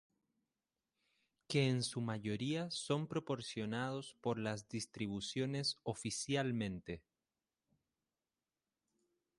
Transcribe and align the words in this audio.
Que 1.47 1.69
en 1.69 1.83
su 1.83 2.01
mayoría 2.01 2.71
son 2.71 3.05
proporcionados 3.05 4.15
por 4.19 4.39
las 4.39 4.67
distribuciones 4.67 5.77
oficialmente. 5.83 7.03